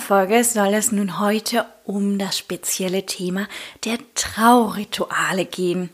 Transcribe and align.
Folge 0.00 0.42
soll 0.42 0.74
es 0.74 0.90
nun 0.90 1.20
heute 1.20 1.66
um 1.84 2.18
das 2.18 2.36
spezielle 2.36 3.06
Thema 3.06 3.46
der 3.84 3.98
Traurituale 4.14 5.44
gehen. 5.44 5.90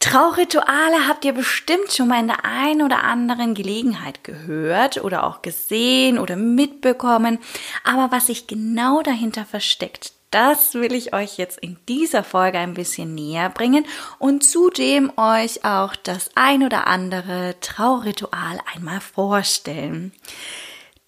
Traurituale 0.00 1.08
habt 1.08 1.24
ihr 1.24 1.32
bestimmt 1.32 1.92
schon 1.92 2.08
mal 2.08 2.20
in 2.20 2.28
der 2.28 2.44
einen 2.44 2.82
oder 2.82 3.02
anderen 3.02 3.54
Gelegenheit 3.54 4.22
gehört 4.22 5.02
oder 5.02 5.24
auch 5.24 5.42
gesehen 5.42 6.18
oder 6.18 6.36
mitbekommen. 6.36 7.38
Aber 7.84 8.12
was 8.12 8.26
sich 8.26 8.46
genau 8.46 9.02
dahinter 9.02 9.44
versteckt, 9.44 10.12
das 10.30 10.74
will 10.74 10.92
ich 10.92 11.14
euch 11.14 11.38
jetzt 11.38 11.58
in 11.58 11.78
dieser 11.88 12.22
Folge 12.22 12.58
ein 12.58 12.74
bisschen 12.74 13.14
näher 13.14 13.48
bringen 13.48 13.86
und 14.18 14.44
zudem 14.44 15.10
euch 15.16 15.64
auch 15.64 15.96
das 15.96 16.30
ein 16.34 16.62
oder 16.62 16.86
andere 16.86 17.56
Trauritual 17.60 18.60
einmal 18.74 19.00
vorstellen. 19.00 20.12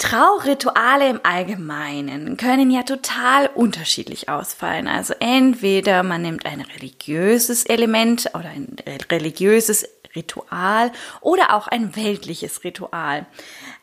Traurituale 0.01 1.11
im 1.11 1.21
Allgemeinen 1.23 2.39
können 2.39 2.71
ja 2.71 2.85
total 2.85 3.51
unterschiedlich 3.55 4.31
ausfallen. 4.31 4.89
Also 4.89 5.13
entweder 5.21 6.03
man 6.03 6.23
nimmt 6.23 6.47
ein 6.47 6.63
religiöses 6.63 7.67
Element 7.67 8.31
oder 8.33 8.49
ein 8.49 8.77
religiöses 9.11 9.87
Ritual 10.17 10.91
oder 11.21 11.55
auch 11.55 11.69
ein 11.69 11.95
weltliches 11.97 12.65
Ritual. 12.65 13.27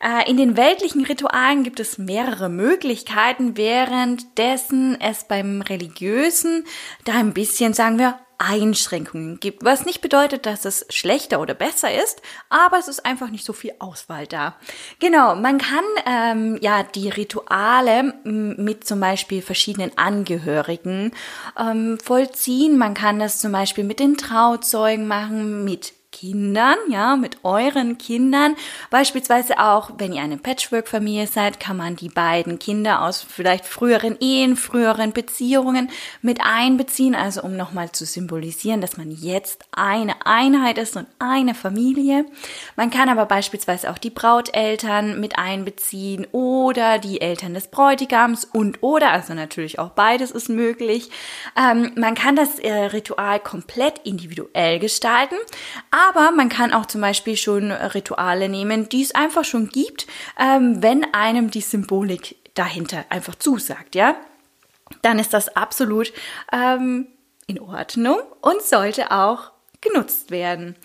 Äh, 0.01 0.29
in 0.29 0.37
den 0.37 0.57
weltlichen 0.57 1.05
Ritualen 1.05 1.63
gibt 1.63 1.79
es 1.79 1.99
mehrere 1.99 2.49
Möglichkeiten, 2.49 3.55
währenddessen 3.55 4.99
es 4.99 5.23
beim 5.23 5.61
religiösen 5.61 6.65
da 7.05 7.13
ein 7.13 7.33
bisschen, 7.33 7.73
sagen 7.75 7.99
wir, 7.99 8.19
Einschränkungen 8.37 9.39
gibt, 9.39 9.63
was 9.65 9.85
nicht 9.85 10.01
bedeutet, 10.01 10.45
dass 10.45 10.65
es 10.65 10.85
schlechter 10.89 11.41
oder 11.41 11.53
besser 11.53 11.93
ist, 11.93 12.21
aber 12.49 12.77
es 12.77 12.87
ist 12.87 13.05
einfach 13.05 13.29
nicht 13.29 13.45
so 13.45 13.53
viel 13.53 13.73
Auswahl 13.79 14.27
da. 14.27 14.55
Genau, 14.99 15.35
man 15.35 15.57
kann 15.57 15.83
ähm, 16.05 16.59
ja 16.61 16.83
die 16.83 17.09
Rituale 17.09 18.13
mit 18.23 18.85
zum 18.85 18.99
Beispiel 18.99 19.41
verschiedenen 19.41 19.97
Angehörigen 19.97 21.11
ähm, 21.57 21.97
vollziehen. 21.99 22.77
Man 22.77 22.93
kann 22.93 23.19
das 23.19 23.39
zum 23.39 23.51
Beispiel 23.51 23.83
mit 23.83 23.99
den 23.99 24.17
Trauzeugen 24.17 25.07
machen, 25.07 25.63
mit 25.63 25.93
Kindern, 26.11 26.77
ja, 26.89 27.15
mit 27.15 27.43
euren 27.43 27.97
Kindern. 27.97 28.55
Beispielsweise 28.89 29.59
auch, 29.59 29.91
wenn 29.97 30.13
ihr 30.13 30.21
eine 30.21 30.37
Patchwork-Familie 30.37 31.27
seid, 31.27 31.59
kann 31.59 31.77
man 31.77 31.95
die 31.95 32.09
beiden 32.09 32.59
Kinder 32.59 33.03
aus 33.03 33.21
vielleicht 33.21 33.65
früheren 33.65 34.17
Ehen, 34.19 34.55
früheren 34.55 35.11
Beziehungen 35.11 35.89
mit 36.21 36.39
einbeziehen, 36.41 37.13
also 37.13 37.43
um 37.43 37.57
nochmal 37.57 37.91
zu 37.91 38.05
symbolisieren, 38.05 38.81
dass 38.81 38.97
man 38.97 39.11
jetzt 39.11 39.65
eine 39.71 40.25
Einheit 40.25 40.77
ist 40.77 40.95
und 40.95 41.07
eine 41.19 41.53
Familie. 41.53 42.25
Man 42.75 42.89
kann 42.89 43.09
aber 43.09 43.25
beispielsweise 43.25 43.91
auch 43.91 43.97
die 43.97 44.09
Brauteltern 44.09 45.19
mit 45.19 45.37
einbeziehen 45.37 46.25
oder 46.31 46.99
die 46.99 47.21
Eltern 47.21 47.53
des 47.53 47.67
Bräutigams 47.67 48.45
und 48.45 48.81
oder, 48.81 49.11
also 49.11 49.33
natürlich 49.33 49.77
auch 49.77 49.89
beides 49.89 50.31
ist 50.31 50.49
möglich. 50.49 51.09
Ähm, 51.55 51.91
man 51.95 52.15
kann 52.15 52.35
das 52.35 52.59
äh, 52.59 52.71
Ritual 52.71 53.39
komplett 53.39 53.99
individuell 54.05 54.79
gestalten, 54.79 55.35
aber 55.91 56.06
man 56.31 56.49
kann 56.49 56.73
auch 56.73 56.85
zum 56.85 57.01
Beispiel 57.01 57.37
schon 57.37 57.71
Rituale 57.71 58.49
nehmen, 58.49 58.89
die 58.89 59.01
es 59.01 59.15
einfach 59.15 59.43
schon 59.43 59.69
gibt, 59.69 60.07
ähm, 60.39 60.81
wenn 60.81 61.13
einem 61.13 61.51
die 61.51 61.61
Symbolik 61.61 62.35
dahinter 62.53 63.05
einfach 63.09 63.35
zusagt, 63.35 63.95
ja. 63.95 64.15
Dann 65.01 65.19
ist 65.19 65.33
das 65.33 65.49
absolut 65.55 66.13
ähm, 66.51 67.07
in 67.45 67.59
Ordnung 67.59 68.19
und 68.41 68.61
sollte 68.61 69.11
auch 69.11 69.51
genutzt 69.81 70.31
werden. 70.31 70.75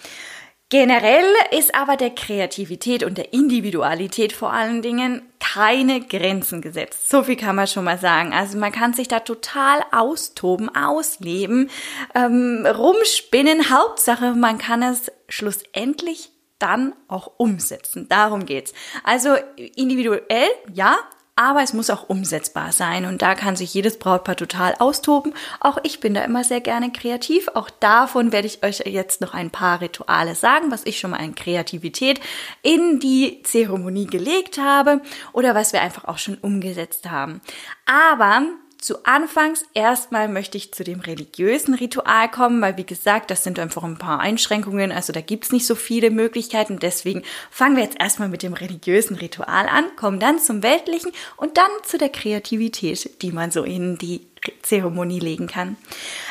Generell 0.73 1.27
ist 1.51 1.75
aber 1.75 1.99
der 1.99 2.09
Kreativität 2.09 3.03
und 3.03 3.19
der 3.19 3.35
Individualität 3.35 4.33
vor 4.33 4.55
allen 4.55 4.81
Dingen 4.81 5.21
keine 5.39 6.01
Grenzen 6.01 6.63
gesetzt. 6.63 7.11
So 7.11 7.25
viel 7.25 7.37
kann 7.37 7.57
man 7.57 7.67
schon 7.67 7.85
mal 7.85 7.99
sagen. 7.99 8.33
Also 8.33 8.57
man 8.57 8.73
kann 8.73 8.95
sich 8.95 9.07
da 9.07 9.21
total 9.21 9.85
austoben, 9.93 10.75
ausleben, 10.75 11.69
ähm, 12.15 12.65
rumspinnen. 12.65 13.69
Hauptsache, 13.69 14.33
man 14.33 14.57
kann 14.57 14.83
es 14.83 15.13
schlussendlich 15.29 16.31
dann 16.59 16.95
auch 17.07 17.33
umsetzen. 17.37 18.09
Darum 18.09 18.47
geht's. 18.47 18.73
Also 19.05 19.35
individuell, 19.77 20.49
ja, 20.73 20.97
aber 21.35 21.63
es 21.63 21.73
muss 21.73 21.89
auch 21.89 22.09
umsetzbar 22.09 22.73
sein 22.73 23.07
und 23.07 23.23
da 23.23 23.35
kann 23.35 23.57
sich 23.57 23.73
jedes 23.73 23.99
Brautpaar 23.99 24.37
total 24.37 24.75
austoben. 24.79 25.33
Auch 25.61 25.79
ich 25.83 26.01
bin 26.01 26.13
da 26.13 26.25
immer 26.25 26.45
sehr 26.45 26.61
gerne 26.61 26.93
kreativ. 26.93 27.49
Auch 27.55 27.71
davon 27.71 28.33
werde 28.33 28.47
ich 28.47 28.63
euch 28.63 28.81
jetzt 28.81 29.23
noch 29.23 29.33
ein 29.33 29.51
paar 29.51 29.81
Rituale 29.81 30.35
sagen, 30.35 30.71
was 30.71 30.85
ich 30.85 31.01
schon 31.01 31.13
mal 31.13 31.21
an 31.21 31.35
Kreativität 31.35 32.21
in 32.63 33.01
die 33.01 33.43
Zeremonie 33.45 34.07
gelegt 34.07 34.59
habe 34.59 35.01
oder 35.33 35.55
was 35.55 35.73
wir 35.73 35.81
einfach 35.81 36.05
auch 36.05 36.19
schon 36.19 36.37
umgesetzt 36.37 37.11
haben. 37.11 37.41
Aber 37.87 38.43
zu 38.83 39.05
Anfangs 39.05 39.65
erstmal 39.75 40.29
möchte 40.29 40.59
ich 40.59 40.75
zu 40.75 40.83
dem 40.83 41.01
religiösen 41.01 41.75
Ritual 41.75 42.29
kommen, 42.31 42.61
weil 42.61 42.77
wie 42.77 42.85
gesagt, 42.85 43.31
das 43.31 43.45
sind 43.45 43.59
einfach 43.59 43.85
ein 43.85 43.97
paar 43.97 44.19
Einschränkungen, 44.19 44.91
also 44.91 45.13
da 45.13 45.21
gibt's 45.21 45.53
nicht 45.53 45.67
so 45.67 45.75
viele 45.75 46.11
Möglichkeiten. 46.11 46.79
Deswegen 46.79 47.23
fangen 47.51 47.77
wir 47.77 47.85
jetzt 47.85 48.01
erstmal 48.01 48.29
mit 48.29 48.43
dem 48.43 48.55
religiösen 48.55 49.17
Ritual 49.17 49.69
an, 49.69 49.85
kommen 49.97 50.19
dann 50.19 50.41
zum 50.41 50.63
weltlichen 50.63 51.13
und 51.37 51.57
dann 51.57 51.71
zu 51.85 51.97
der 51.97 52.09
Kreativität, 52.09 53.23
die 53.23 53.31
man 53.31 53.53
so 53.53 53.63
in 53.63 53.99
die 53.99 54.32
Zeremonie 54.63 55.21
legen 55.21 55.47
kann. 55.47 55.77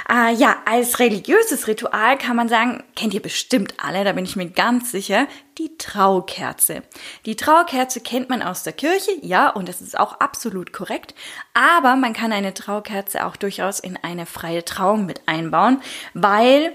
Äh, 0.10 0.34
ja, 0.34 0.58
als 0.66 1.00
religiöses 1.00 1.68
Ritual 1.68 2.18
kann 2.18 2.36
man 2.36 2.50
sagen, 2.50 2.84
kennt 2.96 3.14
ihr 3.14 3.22
bestimmt 3.22 3.76
alle, 3.78 4.04
da 4.04 4.12
bin 4.14 4.26
ich 4.26 4.36
mir 4.36 4.50
ganz 4.50 4.92
sicher, 4.92 5.28
die 5.58 5.78
Traukerze. 5.78 6.84
Die 7.26 7.36
Traukerze 7.36 8.02
kennt 8.02 8.30
man 8.30 8.42
aus 8.42 8.64
der 8.64 8.74
Kirche, 8.74 9.12
ja, 9.22 9.50
und 9.50 9.70
das 9.70 9.82
ist 9.82 9.98
auch 10.00 10.20
absolut 10.20 10.74
korrekt, 10.74 11.14
aber 11.54 11.96
man 11.96 12.14
kann 12.14 12.34
eine 12.34 12.54
Traukerze 12.54 13.26
auch 13.26 13.36
durchaus 13.36 13.80
in 13.80 13.98
eine 13.98 14.26
freie 14.26 14.66
Trauung 14.66 15.06
mit 15.06 15.22
einbauen, 15.28 15.82
weil, 16.14 16.74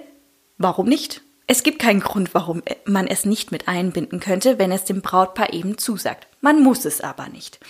warum 0.59 0.87
nicht? 0.87 1.23
Es 1.49 1.63
gibt 1.63 1.79
keinen 1.79 2.01
Grund, 2.01 2.35
warum 2.35 2.63
man 2.87 3.07
es 3.07 3.25
nicht 3.25 3.53
mit 3.53 3.69
einbinden 3.69 4.19
könnte, 4.19 4.59
wenn 4.59 4.73
es 4.73 4.85
dem 4.85 5.01
Brautpaar 5.01 5.53
eben 5.53 5.79
zusagt. 5.79 6.27
Man 6.41 6.61
muss 6.63 6.85
es 6.85 7.01
aber 7.01 7.29
nicht. 7.29 7.61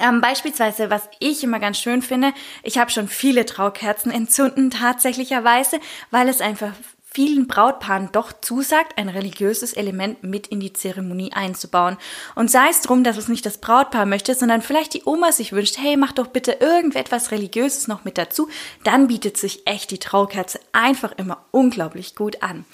Ähm, 0.00 0.20
beispielsweise, 0.20 0.90
was 0.90 1.08
ich 1.18 1.42
immer 1.44 1.58
ganz 1.58 1.78
schön 1.78 2.02
finde, 2.02 2.32
ich 2.62 2.78
habe 2.78 2.90
schon 2.90 3.08
viele 3.08 3.46
Traukerzen 3.46 4.10
entzünden 4.10 4.70
tatsächlicherweise, 4.70 5.80
weil 6.10 6.28
es 6.28 6.40
einfach 6.40 6.72
vielen 7.18 7.48
Brautpaaren 7.48 8.10
doch 8.12 8.32
zusagt, 8.32 8.96
ein 8.96 9.08
religiöses 9.08 9.72
Element 9.72 10.22
mit 10.22 10.46
in 10.46 10.60
die 10.60 10.72
Zeremonie 10.72 11.32
einzubauen. 11.32 11.96
Und 12.36 12.48
sei 12.48 12.68
es 12.70 12.80
drum, 12.80 13.02
dass 13.02 13.16
es 13.16 13.26
nicht 13.26 13.44
das 13.44 13.58
Brautpaar 13.58 14.06
möchte, 14.06 14.36
sondern 14.36 14.62
vielleicht 14.62 14.94
die 14.94 15.02
Oma 15.04 15.32
sich 15.32 15.52
wünscht, 15.52 15.78
hey, 15.78 15.96
mach 15.96 16.12
doch 16.12 16.28
bitte 16.28 16.58
irgendetwas 16.60 17.32
Religiöses 17.32 17.88
noch 17.88 18.04
mit 18.04 18.18
dazu, 18.18 18.48
dann 18.84 19.08
bietet 19.08 19.36
sich 19.36 19.66
echt 19.66 19.90
die 19.90 19.98
Traukerze 19.98 20.60
einfach 20.70 21.10
immer 21.16 21.44
unglaublich 21.50 22.14
gut 22.14 22.40
an. 22.40 22.64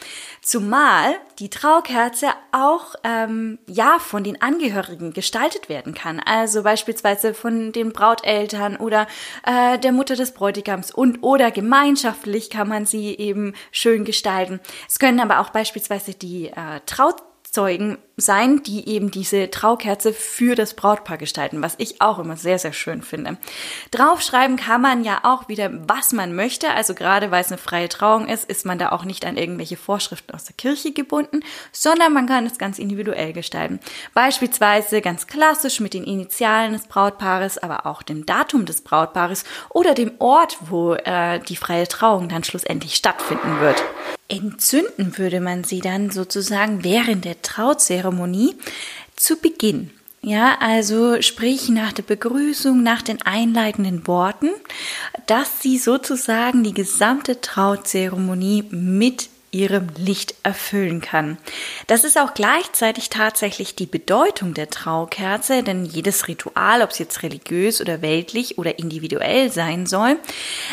Zumal 0.43 1.15
die 1.38 1.49
Traukerze 1.49 2.28
auch 2.53 2.94
ähm, 3.03 3.59
ja 3.66 3.99
von 3.99 4.25
den 4.25 4.43
Angehörigen 4.43 5.15
gestaltet 5.15 5.70
werden 5.70 5.94
kann. 5.94 6.20
Also 6.20 6.64
beispielsweise 6.64 7.32
von 7.32 7.73
den 7.73 7.93
Brauteltern 7.93 8.76
oder 8.76 9.06
äh, 9.47 9.79
der 9.79 9.93
Mutter 9.93 10.17
des 10.17 10.32
Bräutigams 10.32 10.90
und 10.90 11.23
oder 11.23 11.50
gemeinschaftlich 11.50 12.50
kann 12.50 12.69
man 12.69 12.85
sie 12.85 13.14
eben 13.14 13.55
schön 13.73 14.05
gestalten. 14.05 14.33
Es 14.88 14.98
können 14.98 15.20
aber 15.20 15.40
auch 15.40 15.50
beispielsweise 15.50 16.14
die 16.14 16.48
äh, 16.48 16.81
Traut 16.86 17.22
Zeugen 17.54 17.98
sein, 18.16 18.64
die 18.64 18.88
eben 18.88 19.12
diese 19.12 19.48
Traukerze 19.48 20.12
für 20.12 20.56
das 20.56 20.75
Brautpaar 20.75 21.19
gestalten, 21.19 21.62
was 21.62 21.76
ich 21.78 22.00
auch 22.00 22.19
immer 22.19 22.36
sehr, 22.36 22.58
sehr 22.58 22.72
schön 22.72 23.00
finde. 23.00 23.38
Draufschreiben 23.92 24.56
kann 24.56 24.81
man 24.81 25.04
ja 25.04 25.20
auch 25.22 25.48
wieder, 25.48 25.70
was 25.88 26.12
man 26.12 26.34
möchte. 26.34 26.70
Also 26.70 26.94
gerade 26.94 27.31
weil 27.31 27.42
es 27.42 27.52
eine 27.52 27.58
freie 27.58 27.88
Trauung 27.88 28.26
ist, 28.26 28.44
ist 28.50 28.66
man 28.66 28.78
da 28.78 28.90
auch 28.90 29.04
nicht 29.04 29.25
an 29.25 29.36
irgendwelche 29.36 29.76
Vorschriften 29.76 30.34
aus 30.34 30.44
der 30.44 30.56
Kirche 30.56 30.92
gebunden, 30.92 31.44
sondern 31.70 32.12
man 32.12 32.26
kann 32.26 32.44
es 32.44 32.58
ganz 32.58 32.80
individuell 32.80 33.32
gestalten. 33.32 33.78
Beispielsweise 34.14 35.00
ganz 35.00 35.28
klassisch 35.28 35.78
mit 35.78 35.94
den 35.94 36.04
Initialen 36.04 36.72
des 36.72 36.88
Brautpaares, 36.88 37.58
aber 37.58 37.87
auch 37.87 38.02
dem 38.02 38.26
Datum 38.26 38.66
des 38.66 38.80
Brautpaares 38.80 39.44
oder 39.70 39.94
dem 39.94 40.10
Ort, 40.19 40.58
wo 40.62 40.94
äh, 40.94 41.38
die 41.38 41.56
freie 41.56 41.87
Trauung 41.87 42.28
dann 42.28 42.42
schlussendlich 42.42 42.96
stattfinden 42.96 43.60
wird. 43.60 43.80
Entzünden 44.29 45.19
würde 45.19 45.41
man 45.41 45.65
sie 45.65 45.81
dann 45.81 46.11
sozusagen 46.11 46.85
während 46.85 47.25
der 47.25 47.43
Trauzeremonie 47.43 48.56
zu 49.17 49.37
Beginn. 49.37 49.91
Ja, 50.23 50.56
also 50.61 51.21
sprich 51.21 51.69
nach 51.69 51.93
der 51.93 52.03
Begrüßung, 52.03 52.82
nach 52.82 53.03
den 53.03 53.21
einleitenden 53.21 54.06
Worten, 54.06 54.49
dass 55.26 55.61
sie 55.61 55.76
sozusagen 55.76 56.65
die 56.65 56.73
gesamte 56.73 57.43
Trauzeremonie 57.43 58.65
mit 58.71 59.29
ihrem 59.54 59.88
Licht 59.96 60.34
erfüllen 60.42 61.00
kann. 61.00 61.38
Das 61.86 62.04
ist 62.04 62.18
auch 62.18 62.34
gleichzeitig 62.34 63.08
tatsächlich 63.08 63.76
die 63.76 63.86
Bedeutung 63.86 64.52
der 64.52 64.68
Traukerze, 64.68 65.62
denn 65.62 65.84
jedes 65.84 66.26
Ritual, 66.26 66.82
ob 66.82 66.90
es 66.90 66.98
jetzt 66.98 67.22
religiös 67.22 67.80
oder 67.80 68.02
weltlich 68.02 68.58
oder 68.58 68.78
individuell 68.78 69.50
sein 69.50 69.86
soll, 69.86 70.18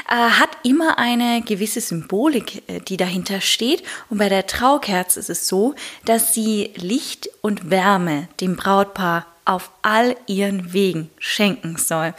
äh, 0.09 0.15
hat 0.15 0.49
immer 0.63 0.97
eine 0.97 1.43
gewisse 1.43 1.79
Symbolik, 1.79 2.63
äh, 2.67 2.79
die 2.79 2.97
dahinter 2.97 3.39
steht. 3.39 3.83
Und 4.09 4.17
bei 4.17 4.29
der 4.29 4.47
Traukerze 4.47 5.19
ist 5.19 5.29
es 5.29 5.47
so, 5.47 5.75
dass 6.05 6.33
sie 6.33 6.71
Licht 6.75 7.29
und 7.41 7.69
Wärme 7.69 8.27
dem 8.41 8.55
Brautpaar 8.55 9.27
auf 9.45 9.71
all 9.81 10.15
ihren 10.27 10.73
Wegen 10.73 11.09
schenken 11.19 11.77
soll 11.77 12.13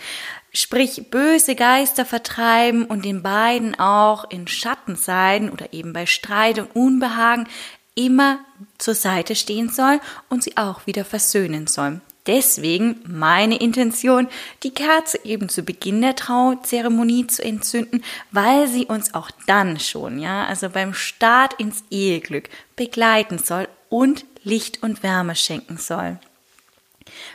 sprich 0.52 1.10
böse 1.10 1.54
Geister 1.54 2.04
vertreiben 2.04 2.84
und 2.84 3.04
den 3.04 3.22
beiden 3.22 3.78
auch 3.78 4.31
in 4.31 4.46
Schattenseiten 4.46 5.50
oder 5.50 5.72
eben 5.72 5.93
bei 5.93 6.06
Streit 6.06 6.58
und 6.58 6.76
Unbehagen 6.76 7.49
immer 7.94 8.38
zur 8.78 8.94
Seite 8.94 9.34
stehen 9.34 9.69
soll 9.69 10.00
und 10.28 10.43
sie 10.43 10.56
auch 10.56 10.87
wieder 10.87 11.04
versöhnen 11.04 11.66
soll. 11.66 12.00
Deswegen 12.26 13.00
meine 13.04 13.56
Intention, 13.56 14.28
die 14.62 14.70
Kerze 14.70 15.19
eben 15.25 15.49
zu 15.49 15.64
Beginn 15.64 16.00
der 16.02 16.14
Trauzeremonie 16.14 17.26
zu 17.26 17.43
entzünden, 17.43 18.05
weil 18.31 18.69
sie 18.69 18.87
uns 18.87 19.12
auch 19.14 19.31
dann 19.46 19.81
schon, 19.81 20.20
ja, 20.20 20.46
also 20.46 20.70
beim 20.70 20.94
Start 20.94 21.55
ins 21.55 21.82
Eheglück 21.90 22.48
begleiten 22.76 23.38
soll 23.38 23.66
und 23.88 24.25
Licht 24.44 24.84
und 24.84 25.02
Wärme 25.02 25.34
schenken 25.34 25.78
soll. 25.78 26.19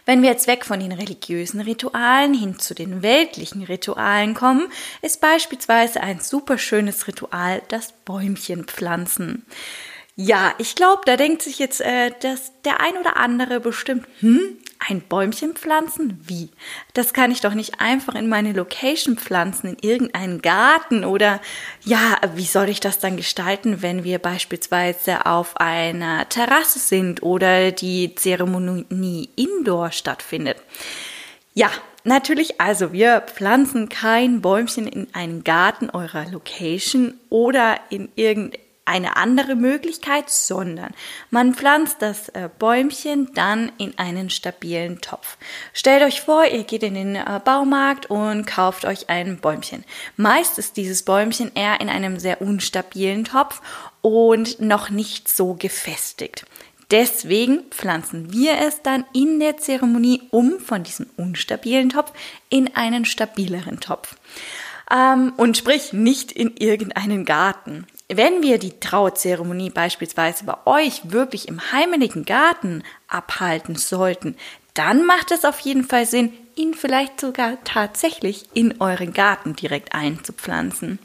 Wenn 0.05 0.21
wir 0.21 0.29
jetzt 0.29 0.47
weg 0.47 0.65
von 0.65 0.79
den 0.79 0.91
religiösen 0.91 1.59
Ritualen 1.61 2.33
hin 2.33 2.59
zu 2.59 2.73
den 2.73 3.01
weltlichen 3.01 3.63
Ritualen 3.63 4.33
kommen, 4.33 4.67
ist 5.01 5.21
beispielsweise 5.21 6.01
ein 6.01 6.19
super 6.19 6.57
schönes 6.57 7.07
Ritual 7.07 7.61
das 7.67 7.91
Bäumchen 8.05 8.65
pflanzen. 8.65 9.45
Ja, 10.19 10.55
ich 10.57 10.73
glaube, 10.73 11.03
da 11.05 11.15
denkt 11.15 11.43
sich 11.43 11.59
jetzt 11.59 11.79
äh, 11.79 12.11
dass 12.21 12.51
der 12.65 12.81
ein 12.81 12.97
oder 12.97 13.17
andere 13.17 13.59
bestimmt, 13.59 14.07
hm, 14.19 14.57
ein 14.79 15.01
Bäumchen 15.01 15.53
pflanzen? 15.53 16.19
Wie? 16.25 16.49
Das 16.95 17.13
kann 17.13 17.29
ich 17.29 17.41
doch 17.41 17.53
nicht 17.53 17.79
einfach 17.79 18.15
in 18.15 18.27
meine 18.27 18.53
Location 18.53 19.17
pflanzen, 19.17 19.75
in 19.75 19.87
irgendeinen 19.87 20.41
Garten 20.41 21.05
oder 21.05 21.39
ja, 21.83 22.17
wie 22.33 22.45
soll 22.45 22.69
ich 22.69 22.79
das 22.79 22.97
dann 22.97 23.15
gestalten, 23.15 23.83
wenn 23.83 24.03
wir 24.03 24.17
beispielsweise 24.17 25.27
auf 25.27 25.55
einer 25.57 26.27
Terrasse 26.29 26.79
sind 26.79 27.21
oder 27.21 27.71
die 27.71 28.15
Zeremonie 28.15 29.29
indoor 29.35 29.91
stattfindet? 29.91 30.57
Ja, 31.53 31.69
natürlich, 32.03 32.59
also 32.59 32.91
wir 32.91 33.21
pflanzen 33.21 33.87
kein 33.87 34.41
Bäumchen 34.41 34.87
in 34.87 35.13
einen 35.13 35.43
Garten 35.43 35.91
eurer 35.91 36.25
Location 36.25 37.19
oder 37.29 37.79
in 37.91 38.09
irgendeinem 38.15 38.66
eine 38.87 39.17
andere 39.17 39.55
Möglichkeit, 39.55 40.29
sondern 40.29 40.93
man 41.29 41.53
pflanzt 41.53 42.01
das 42.01 42.29
äh, 42.29 42.49
Bäumchen 42.57 43.33
dann 43.33 43.71
in 43.77 43.97
einen 43.97 44.29
stabilen 44.29 45.01
Topf. 45.01 45.37
Stellt 45.73 46.03
euch 46.03 46.21
vor, 46.21 46.45
ihr 46.45 46.63
geht 46.63 46.83
in 46.83 46.93
den 46.93 47.15
äh, 47.15 47.41
Baumarkt 47.43 48.09
und 48.09 48.47
kauft 48.47 48.85
euch 48.85 49.09
ein 49.09 49.39
Bäumchen. 49.39 49.83
Meist 50.15 50.57
ist 50.57 50.77
dieses 50.77 51.03
Bäumchen 51.03 51.51
eher 51.53 51.81
in 51.81 51.89
einem 51.89 52.19
sehr 52.19 52.41
unstabilen 52.41 53.25
Topf 53.25 53.61
und 54.01 54.61
noch 54.61 54.89
nicht 54.89 55.27
so 55.27 55.53
gefestigt. 55.53 56.45
Deswegen 56.89 57.63
pflanzen 57.69 58.31
wir 58.31 58.59
es 58.59 58.81
dann 58.81 59.03
in 59.13 59.39
der 59.41 59.57
Zeremonie 59.57 60.21
um 60.31 60.59
von 60.59 60.83
diesem 60.83 61.07
unstabilen 61.17 61.89
Topf 61.89 62.13
in 62.49 62.75
einen 62.75 63.03
stabileren 63.03 63.81
Topf. 63.81 64.15
Ähm, 64.89 65.33
und 65.35 65.57
sprich 65.57 65.91
nicht 65.91 66.31
in 66.31 66.55
irgendeinen 66.55 67.25
Garten. 67.25 67.85
Wenn 68.09 68.41
wir 68.41 68.57
die 68.57 68.79
Trauzeremonie 68.79 69.69
beispielsweise 69.69 70.45
bei 70.45 70.55
euch 70.65 71.11
wirklich 71.11 71.49
im 71.49 71.73
heimeligen 71.73 72.23
Garten 72.23 72.83
abhalten 73.09 73.75
sollten, 73.75 74.37
dann 74.73 75.05
macht 75.05 75.31
es 75.31 75.43
auf 75.43 75.59
jeden 75.59 75.83
Fall 75.83 76.05
Sinn, 76.05 76.31
ihn 76.55 76.73
vielleicht 76.73 77.19
sogar 77.19 77.57
tatsächlich 77.65 78.45
in 78.53 78.79
euren 78.79 79.11
Garten 79.11 79.55
direkt 79.55 79.93
einzupflanzen. 79.93 80.99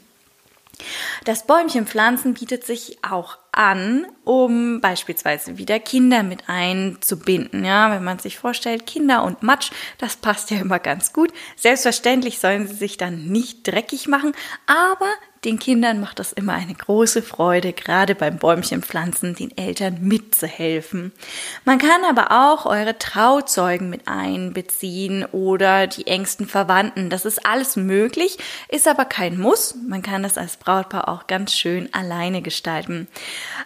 Das 1.25 1.45
Bäumchenpflanzen 1.45 2.35
bietet 2.35 2.65
sich 2.65 2.97
auch 3.03 3.37
an, 3.51 4.05
um 4.23 4.81
beispielsweise 4.81 5.57
wieder 5.57 5.79
Kinder 5.79 6.23
mit 6.23 6.47
einzubinden. 6.47 7.65
Ja, 7.65 7.91
wenn 7.91 8.03
man 8.03 8.19
sich 8.19 8.37
vorstellt, 8.37 8.85
Kinder 8.85 9.23
und 9.23 9.43
Matsch, 9.43 9.71
das 9.97 10.15
passt 10.15 10.51
ja 10.51 10.57
immer 10.59 10.79
ganz 10.79 11.13
gut. 11.13 11.31
Selbstverständlich 11.55 12.39
sollen 12.39 12.67
sie 12.67 12.75
sich 12.75 12.97
dann 12.97 13.27
nicht 13.27 13.67
dreckig 13.67 14.07
machen, 14.07 14.33
aber 14.65 15.07
den 15.45 15.59
Kindern 15.59 15.99
macht 15.99 16.21
es 16.21 16.31
immer 16.31 16.53
eine 16.53 16.73
große 16.73 17.21
Freude, 17.21 17.73
gerade 17.73 18.15
beim 18.15 18.37
Bäumchenpflanzen 18.37 19.35
den 19.35 19.55
Eltern 19.57 19.97
mitzuhelfen. 19.99 21.11
Man 21.65 21.79
kann 21.79 22.05
aber 22.09 22.31
auch 22.31 22.65
eure 22.65 22.97
Trauzeugen 22.97 23.89
mit 23.89 24.07
einbeziehen 24.07 25.25
oder 25.25 25.87
die 25.87 26.07
engsten 26.07 26.47
Verwandten. 26.47 27.09
Das 27.09 27.25
ist 27.25 27.45
alles 27.45 27.75
möglich, 27.75 28.37
ist 28.69 28.87
aber 28.87 29.03
kein 29.03 29.37
Muss. 29.37 29.75
Man 29.85 30.01
kann 30.01 30.23
das 30.23 30.37
als 30.37 30.55
Brautpaar 30.55 31.09
auch 31.09 31.27
ganz 31.27 31.53
schön 31.53 31.93
alleine 31.93 32.41
gestalten. 32.41 33.09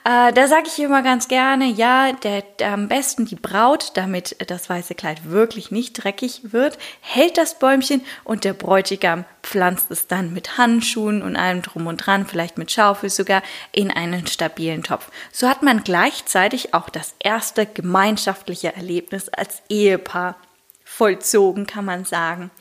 Äh, 0.03 0.33
da 0.47 0.55
sage 0.55 0.67
ich 0.67 0.79
immer 0.79 1.03
ganz 1.03 1.27
gerne, 1.27 1.65
ja, 1.65 2.13
der, 2.13 2.41
der, 2.41 2.71
am 2.71 2.87
besten 2.87 3.25
die 3.25 3.35
Braut, 3.35 3.91
damit 3.95 4.37
das 4.49 4.69
weiße 4.69 4.95
Kleid 4.95 5.29
wirklich 5.29 5.71
nicht 5.71 5.91
dreckig 5.91 6.53
wird, 6.53 6.77
hält 7.01 7.37
das 7.37 7.59
Bäumchen 7.59 8.01
und 8.23 8.45
der 8.45 8.53
Bräutigam 8.53 9.25
pflanzt 9.43 9.91
es 9.91 10.07
dann 10.07 10.31
mit 10.31 10.57
Handschuhen 10.57 11.21
und 11.21 11.35
allem 11.35 11.63
drum 11.63 11.85
und 11.87 11.97
dran, 11.97 12.25
vielleicht 12.25 12.57
mit 12.57 12.71
Schaufel 12.71 13.09
sogar, 13.09 13.43
in 13.73 13.91
einen 13.91 14.25
stabilen 14.25 14.83
Topf. 14.83 15.11
So 15.33 15.49
hat 15.49 15.63
man 15.63 15.83
gleichzeitig 15.83 16.73
auch 16.73 16.87
das 16.87 17.13
erste 17.19 17.65
gemeinschaftliche 17.65 18.73
Erlebnis 18.73 19.27
als 19.27 19.61
Ehepaar 19.67 20.37
vollzogen, 20.85 21.67
kann 21.67 21.83
man 21.83 22.05
sagen. 22.05 22.51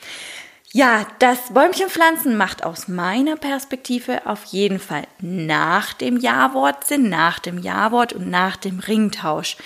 Ja, 0.77 1.07
das 1.21 1.55
Bäumchenpflanzen 1.55 2.37
macht 2.37 2.63
aus 2.63 2.87
meiner 2.87 3.37
Perspektive 3.37 4.27
auf 4.27 4.45
jeden 4.45 4.79
Fall 4.79 5.05
nach 5.23 5.95
dem 5.95 6.19
Ja-Wort 6.19 6.87
Sinn, 6.87 7.09
nach 7.09 7.39
dem 7.39 7.57
Ja-Wort 7.57 8.13
und 8.13 8.29
nach 8.29 8.57
dem 8.57 8.81
Ringtausch. 8.81 9.57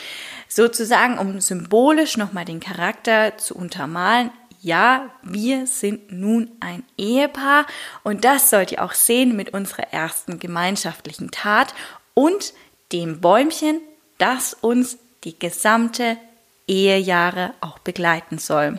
Sozusagen, 0.47 1.19
um 1.19 1.41
symbolisch 1.41 2.17
nochmal 2.17 2.45
den 2.45 2.61
Charakter 2.61 3.37
zu 3.39 3.57
untermalen, 3.57 4.31
ja, 4.63 5.11
wir 5.25 5.67
sind 5.67 6.13
nun 6.13 6.53
ein 6.61 6.85
Ehepaar 6.97 7.67
und 8.05 8.25
das 8.25 8.49
sollt 8.49 8.71
ihr 8.71 8.85
auch 8.85 8.95
sehen 8.95 9.35
mit 9.35 9.53
unserer 9.53 9.93
ersten 9.93 10.39
gemeinschaftlichen 10.39 11.33
Tat 11.33 11.75
und 12.15 12.53
dem 12.93 13.21
Bäumchen, 13.21 13.81
das 14.19 14.55
uns 14.55 14.97
die 15.25 15.37
gesamte 15.37 16.19
Ehejahre 16.69 17.53
auch 17.61 17.81
begleiten 17.81 18.39
soll. 18.39 18.79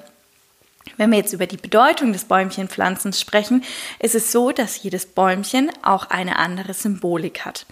Wenn 1.01 1.09
wir 1.09 1.17
jetzt 1.17 1.33
über 1.33 1.47
die 1.47 1.57
Bedeutung 1.57 2.13
des 2.13 2.25
Bäumchenpflanzens 2.25 3.19
sprechen, 3.19 3.63
ist 3.97 4.13
es 4.13 4.31
so, 4.31 4.51
dass 4.51 4.83
jedes 4.83 5.07
Bäumchen 5.07 5.71
auch 5.81 6.11
eine 6.11 6.37
andere 6.37 6.75
Symbolik 6.75 7.43
hat. 7.43 7.65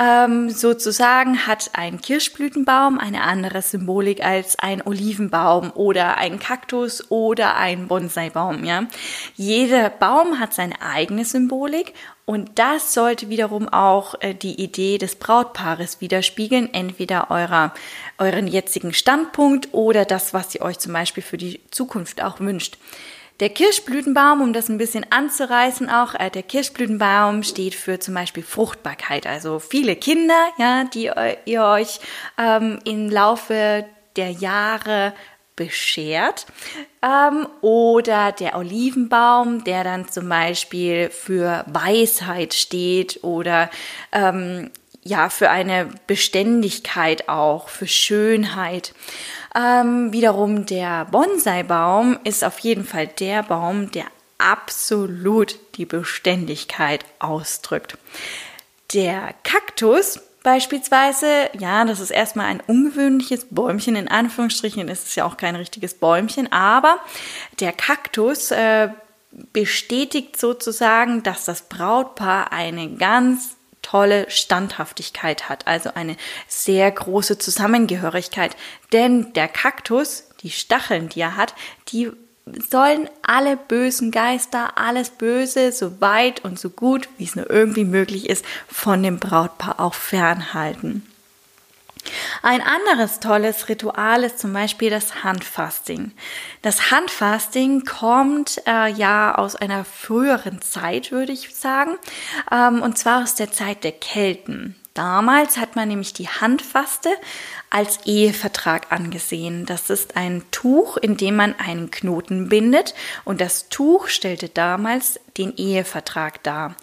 Ähm, 0.00 0.50
sozusagen 0.50 1.46
hat 1.46 1.70
ein 1.74 2.00
Kirschblütenbaum 2.00 2.98
eine 2.98 3.22
andere 3.22 3.62
Symbolik 3.62 4.24
als 4.24 4.58
ein 4.58 4.84
Olivenbaum 4.84 5.70
oder 5.70 6.16
ein 6.16 6.40
Kaktus 6.40 7.12
oder 7.12 7.54
ein 7.54 7.86
Bonsaibaum. 7.86 8.64
Ja? 8.64 8.88
Jeder 9.36 9.88
Baum 9.88 10.40
hat 10.40 10.52
seine 10.52 10.82
eigene 10.82 11.24
Symbolik 11.24 11.94
und 12.26 12.58
das 12.58 12.94
sollte 12.94 13.28
wiederum 13.28 13.68
auch 13.68 14.14
äh, 14.20 14.34
die 14.34 14.62
Idee 14.62 14.96
des 14.96 15.16
Brautpaares 15.16 16.00
widerspiegeln, 16.00 16.72
entweder 16.72 17.30
eurer, 17.30 17.74
euren 18.18 18.46
jetzigen 18.46 18.94
Standpunkt 18.94 19.68
oder 19.72 20.06
das, 20.06 20.32
was 20.32 20.54
ihr 20.54 20.62
euch 20.62 20.78
zum 20.78 20.94
Beispiel 20.94 21.22
für 21.22 21.36
die 21.36 21.60
Zukunft 21.70 22.22
auch 22.22 22.40
wünscht. 22.40 22.78
Der 23.40 23.50
Kirschblütenbaum, 23.50 24.40
um 24.40 24.52
das 24.52 24.68
ein 24.68 24.78
bisschen 24.78 25.04
anzureißen 25.10 25.90
auch, 25.90 26.14
äh, 26.14 26.30
der 26.30 26.44
Kirschblütenbaum 26.44 27.42
steht 27.42 27.74
für 27.74 27.98
zum 27.98 28.14
Beispiel 28.14 28.42
Fruchtbarkeit, 28.42 29.26
also 29.26 29.58
viele 29.58 29.94
Kinder, 29.94 30.48
ja, 30.56 30.84
die 30.84 31.10
ihr 31.44 31.62
euch 31.64 32.00
ähm, 32.38 32.78
im 32.84 33.10
Laufe 33.10 33.84
der 34.16 34.30
Jahre 34.30 35.12
beschert. 35.56 36.46
Ähm, 37.02 37.46
oder 37.60 38.32
der 38.32 38.56
Olivenbaum, 38.56 39.64
der 39.64 39.84
dann 39.84 40.08
zum 40.08 40.28
Beispiel 40.28 41.10
für 41.10 41.64
Weisheit 41.68 42.54
steht 42.54 43.22
oder 43.22 43.70
ähm, 44.12 44.70
ja, 45.02 45.28
für 45.28 45.50
eine 45.50 45.88
Beständigkeit 46.06 47.28
auch, 47.28 47.68
für 47.68 47.86
Schönheit. 47.86 48.94
Ähm, 49.54 50.12
wiederum 50.12 50.66
der 50.66 51.04
Bonsai-Baum 51.06 52.18
ist 52.24 52.42
auf 52.42 52.58
jeden 52.60 52.84
Fall 52.84 53.06
der 53.06 53.42
Baum, 53.42 53.90
der 53.92 54.06
absolut 54.38 55.58
die 55.76 55.84
Beständigkeit 55.86 57.04
ausdrückt. 57.18 57.96
Der 58.92 59.34
Kaktus 59.42 60.20
Beispielsweise, 60.44 61.48
ja, 61.58 61.86
das 61.86 62.00
ist 62.00 62.10
erstmal 62.10 62.46
ein 62.46 62.60
ungewöhnliches 62.60 63.46
Bäumchen, 63.50 63.96
in 63.96 64.08
Anführungsstrichen 64.08 64.86
ist 64.88 65.08
es 65.08 65.14
ja 65.14 65.24
auch 65.24 65.38
kein 65.38 65.56
richtiges 65.56 65.94
Bäumchen, 65.94 66.52
aber 66.52 67.00
der 67.60 67.72
Kaktus 67.72 68.50
äh, 68.50 68.90
bestätigt 69.54 70.38
sozusagen, 70.38 71.22
dass 71.22 71.46
das 71.46 71.62
Brautpaar 71.62 72.52
eine 72.52 72.94
ganz 72.96 73.56
tolle 73.80 74.30
Standhaftigkeit 74.30 75.48
hat, 75.48 75.66
also 75.66 75.94
eine 75.94 76.14
sehr 76.46 76.90
große 76.90 77.38
Zusammengehörigkeit. 77.38 78.54
Denn 78.92 79.32
der 79.32 79.48
Kaktus, 79.48 80.28
die 80.42 80.50
Stacheln, 80.50 81.08
die 81.08 81.20
er 81.20 81.38
hat, 81.38 81.54
die 81.88 82.12
sollen 82.70 83.08
alle 83.22 83.56
bösen 83.56 84.10
Geister, 84.10 84.76
alles 84.76 85.10
Böse, 85.10 85.72
so 85.72 86.00
weit 86.00 86.44
und 86.44 86.58
so 86.58 86.70
gut, 86.70 87.08
wie 87.16 87.24
es 87.24 87.36
nur 87.36 87.48
irgendwie 87.50 87.84
möglich 87.84 88.28
ist, 88.28 88.44
von 88.68 89.02
dem 89.02 89.18
Brautpaar 89.18 89.80
auch 89.80 89.94
fernhalten. 89.94 91.06
Ein 92.42 92.60
anderes 92.60 93.20
tolles 93.20 93.68
Ritual 93.70 94.24
ist 94.24 94.38
zum 94.38 94.52
Beispiel 94.52 94.90
das 94.90 95.24
Handfasting. 95.24 96.12
Das 96.60 96.90
Handfasting 96.90 97.84
kommt 97.84 98.60
äh, 98.66 98.90
ja 98.90 99.34
aus 99.34 99.56
einer 99.56 99.86
früheren 99.86 100.60
Zeit, 100.60 101.12
würde 101.12 101.32
ich 101.32 101.54
sagen, 101.54 101.96
ähm, 102.52 102.82
und 102.82 102.98
zwar 102.98 103.22
aus 103.22 103.36
der 103.36 103.50
Zeit 103.50 103.84
der 103.84 103.92
Kelten. 103.92 104.76
Damals 104.94 105.56
hat 105.56 105.74
man 105.74 105.88
nämlich 105.88 106.12
die 106.12 106.28
Handfaste 106.28 107.10
als 107.68 108.06
Ehevertrag 108.06 108.92
angesehen. 108.92 109.66
Das 109.66 109.90
ist 109.90 110.16
ein 110.16 110.44
Tuch, 110.52 110.96
in 110.96 111.16
dem 111.16 111.34
man 111.34 111.56
einen 111.58 111.90
Knoten 111.90 112.48
bindet 112.48 112.94
und 113.24 113.40
das 113.40 113.68
Tuch 113.68 114.06
stellte 114.06 114.48
damals 114.48 115.18
den 115.36 115.56
Ehevertrag 115.56 116.40
dar. 116.44 116.76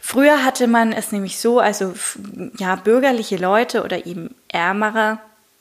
Früher 0.00 0.44
hatte 0.44 0.66
man 0.66 0.92
es 0.92 1.12
nämlich 1.12 1.38
so, 1.38 1.60
also 1.60 1.92
ja, 2.58 2.76
bürgerliche 2.76 3.36
Leute 3.36 3.84
oder 3.84 4.06
eben 4.06 4.34
ärmere 4.48 5.20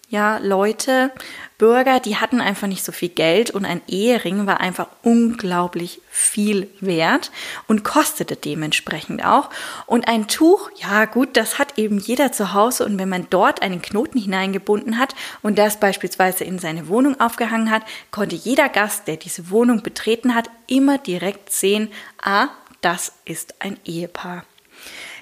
ja, 0.09 0.37
Leute, 0.37 1.11
Bürger, 1.57 1.99
die 1.99 2.15
hatten 2.15 2.39
einfach 2.39 2.67
nicht 2.67 2.85
so 2.85 2.93
viel 2.93 3.09
Geld 3.09 3.51
und 3.51 3.65
ein 3.65 3.81
Ehering 3.87 4.45
war 4.47 4.61
einfach 4.61 4.87
unglaublich 5.03 6.01
viel 6.09 6.69
wert 6.79 7.29
und 7.67 7.83
kostete 7.83 8.37
dementsprechend 8.37 9.25
auch. 9.25 9.49
Und 9.85 10.07
ein 10.07 10.29
Tuch, 10.29 10.69
ja 10.75 11.03
gut, 11.05 11.35
das 11.35 11.59
hat 11.59 11.77
eben 11.77 11.97
jeder 11.97 12.31
zu 12.31 12.53
Hause 12.53 12.85
und 12.85 12.97
wenn 12.97 13.09
man 13.09 13.27
dort 13.29 13.61
einen 13.61 13.81
Knoten 13.81 14.17
hineingebunden 14.17 14.97
hat 14.97 15.13
und 15.41 15.57
das 15.57 15.77
beispielsweise 15.77 16.45
in 16.45 16.57
seine 16.57 16.87
Wohnung 16.87 17.19
aufgehangen 17.19 17.69
hat, 17.69 17.83
konnte 18.09 18.35
jeder 18.37 18.69
Gast, 18.69 19.07
der 19.07 19.17
diese 19.17 19.49
Wohnung 19.49 19.83
betreten 19.83 20.35
hat, 20.35 20.49
immer 20.67 20.97
direkt 20.99 21.51
sehen, 21.51 21.89
ah, 22.21 22.47
das 22.79 23.11
ist 23.25 23.55
ein 23.59 23.77
Ehepaar. 23.83 24.45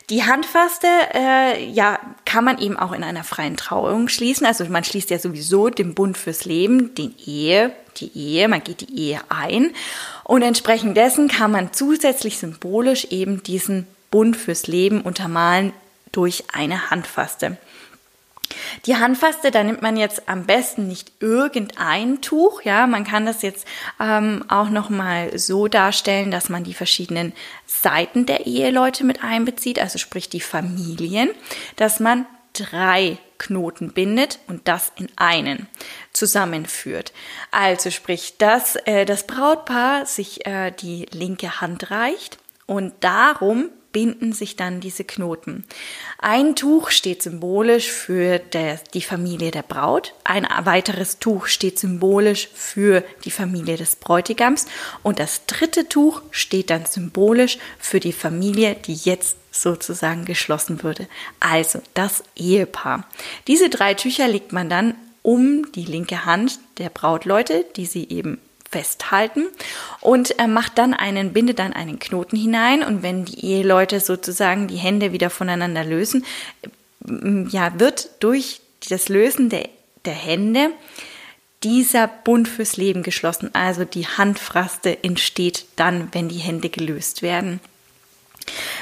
Die 0.10 0.24
Handfaste, 0.24 0.88
äh, 1.16 1.68
ja, 1.70 2.00
kann 2.26 2.44
man 2.44 2.60
eben 2.60 2.78
auch 2.78 2.92
in 2.92 3.04
einer 3.04 3.24
freien 3.24 3.58
Trauung 3.58 4.08
schließen. 4.08 4.46
Also 4.46 4.64
man 4.66 4.84
schließt 4.84 5.10
ja 5.10 5.18
sowieso 5.18 5.70
den 5.70 5.96
Bund 5.96 6.18
fürs 6.18 6.46
Leben, 6.46 6.94
den 6.94 7.16
Ehe, 7.26 7.72
die 7.98 8.12
Ehe, 8.16 8.48
man 8.48 8.64
geht 8.64 8.82
die 8.82 9.00
Ehe 9.00 9.22
ein. 9.30 9.74
Und 10.24 10.44
entsprechend 10.44 10.96
dessen 10.96 11.28
kann 11.28 11.52
man 11.52 11.74
zusätzlich 11.74 12.38
symbolisch 12.38 13.06
eben 13.06 13.42
diesen 13.42 13.88
Bund 14.12 14.38
fürs 14.38 14.68
Leben 14.68 15.02
untermalen 15.02 15.74
durch 16.12 16.44
eine 16.54 16.92
Handfaste. 16.92 17.58
Die 18.86 18.96
Handfaste, 18.96 19.52
da 19.52 19.64
nimmt 19.64 19.82
man 19.82 19.98
jetzt 19.98 20.28
am 20.28 20.46
besten 20.46 20.88
nicht 20.88 21.12
irgendein 21.20 22.22
Tuch, 22.22 22.62
ja, 22.62 22.88
man 22.88 23.04
kann 23.04 23.26
das 23.26 23.42
jetzt 23.42 23.68
ähm, 24.00 24.44
auch 24.48 24.70
noch 24.70 24.90
mal 24.90 25.38
so 25.38 25.68
darstellen, 25.68 26.32
dass 26.32 26.50
man 26.50 26.64
die 26.64 26.74
verschiedenen 26.74 27.34
Seiten 27.66 28.26
der 28.26 28.46
Eheleute 28.46 29.04
mit 29.04 29.24
einbezieht, 29.24 29.80
also 29.80 29.98
sprich 29.98 30.30
die 30.30 30.42
Familien, 30.42 31.30
dass 31.76 32.00
man 32.00 32.26
drei 32.54 33.18
Knoten 33.38 33.92
bindet 33.92 34.40
und 34.48 34.68
das 34.68 34.92
in 34.96 35.10
einen 35.18 35.68
zusammenführt. 36.14 37.12
Also 37.52 37.92
sprich, 37.92 38.38
dass 38.38 38.76
äh, 38.86 39.06
das 39.06 39.28
Brautpaar 39.28 40.06
sich 40.06 40.46
äh, 40.46 40.72
die 40.72 41.06
linke 41.12 41.60
Hand 41.60 41.92
reicht 41.92 42.38
und 42.66 42.94
darum 43.02 43.70
binden 43.96 44.34
sich 44.34 44.58
dann 44.58 44.82
diese 44.82 45.06
Knoten. 45.06 45.64
Ein 46.20 46.58
Tuch 46.58 46.90
steht 46.90 47.24
symbolisch 47.24 47.90
für 47.90 48.40
der, 48.40 48.78
die 48.94 49.02
Familie 49.02 49.52
der 49.52 49.62
Braut, 49.62 50.14
ein 50.26 50.46
weiteres 50.66 51.20
Tuch 51.20 51.48
steht 51.48 51.80
symbolisch 51.80 52.50
für 52.54 53.06
die 53.24 53.32
Familie 53.32 53.78
des 53.78 53.96
Bräutigams 53.96 54.66
und 55.02 55.18
das 55.18 55.46
dritte 55.46 55.88
Tuch 55.88 56.22
steht 56.32 56.72
dann 56.72 56.86
symbolisch 56.86 57.58
für 57.80 58.02
die 58.02 58.12
Familie, 58.12 58.76
die 58.76 58.96
jetzt 58.96 59.38
sozusagen 59.52 60.26
geschlossen 60.26 60.84
würde. 60.84 61.08
Also 61.40 61.82
das 61.94 62.22
Ehepaar. 62.36 63.08
Diese 63.48 63.70
drei 63.70 63.94
Tücher 63.94 64.28
legt 64.28 64.52
man 64.52 64.70
dann 64.70 64.96
um 65.22 65.72
die 65.72 65.86
linke 65.86 66.26
Hand 66.26 66.60
der 66.80 66.90
Brautleute, 66.90 67.66
die 67.78 67.86
sie 67.86 68.10
eben 68.10 68.42
festhalten 68.76 69.46
und 70.02 70.38
äh, 70.38 70.48
macht 70.48 70.78
dann 70.78 70.94
einen, 70.94 71.32
bindet 71.32 71.60
dann 71.60 71.72
einen 71.72 71.98
Knoten 71.98 72.36
hinein 72.36 72.84
und 72.84 73.04
wenn 73.04 73.24
die 73.24 73.46
Eheleute 73.46 74.02
sozusagen 74.02 74.68
die 74.68 74.76
Hände 74.76 75.14
wieder 75.14 75.30
voneinander 75.30 75.86
lösen, 75.86 76.26
ja, 77.08 77.80
wird 77.80 78.10
durch 78.20 78.60
das 78.90 79.08
Lösen 79.08 79.48
der, 79.50 79.70
der 80.04 80.14
Hände 80.14 80.72
dieser 81.64 82.08
Bund 82.08 82.50
fürs 82.50 82.76
Leben 82.76 83.02
geschlossen. 83.02 83.50
Also 83.54 83.86
die 83.86 84.08
Handfraste 84.08 85.02
entsteht 85.06 85.66
dann, 85.78 86.10
wenn 86.12 86.28
die 86.28 86.40
Hände 86.40 86.70
gelöst 86.70 87.22
werden. 87.22 87.62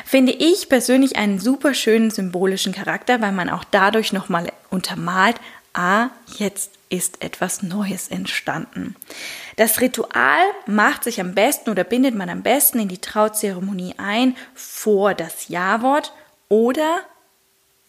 Finde 0.05 0.31
ich 0.31 0.69
persönlich 0.69 1.17
einen 1.17 1.39
super 1.39 1.75
schönen 1.75 2.09
symbolischen 2.09 2.73
Charakter, 2.73 3.21
weil 3.21 3.31
man 3.31 3.49
auch 3.49 3.63
dadurch 3.63 4.11
nochmal 4.11 4.51
untermalt, 4.71 5.35
ah, 5.73 6.09
jetzt 6.39 6.71
ist 6.93 7.23
etwas 7.23 7.63
Neues 7.63 8.09
entstanden. 8.09 8.95
Das 9.55 9.81
Ritual 9.81 10.43
macht 10.67 11.03
sich 11.03 11.19
am 11.19 11.33
besten 11.33 11.71
oder 11.71 11.83
bindet 11.83 12.13
man 12.13 12.29
am 12.29 12.43
besten 12.43 12.77
in 12.77 12.87
die 12.87 12.99
Trauzeremonie 12.99 13.95
ein 13.97 14.37
vor 14.53 15.15
das 15.15 15.47
Ja-Wort 15.47 16.13
oder 16.49 16.99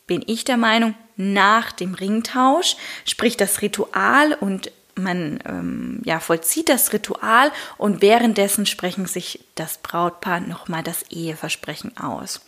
bin 0.06 0.24
ich 0.26 0.44
der 0.44 0.56
Meinung, 0.56 0.94
nach 1.16 1.70
dem 1.70 1.94
Ringtausch, 1.94 2.76
sprich 3.04 3.36
das 3.36 3.60
Ritual 3.62 4.32
und 4.40 4.72
man 4.96 5.38
ähm, 5.46 6.00
ja, 6.04 6.18
vollzieht 6.18 6.68
das 6.70 6.92
Ritual 6.92 7.52
und 7.76 8.00
währenddessen 8.00 8.64
sprechen 8.64 9.06
sich 9.06 9.44
das 9.54 9.78
Brautpaar 9.78 10.40
nochmal 10.40 10.82
das 10.82 11.02
Eheversprechen 11.10 11.96
aus. 11.98 12.40